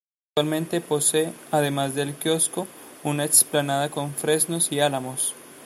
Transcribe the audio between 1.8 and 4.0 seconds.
del quiosco, una explanada